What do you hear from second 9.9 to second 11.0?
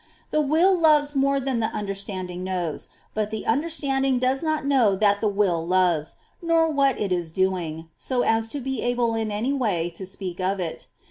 to speak of it.